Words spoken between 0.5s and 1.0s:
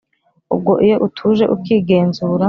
ubwo iyo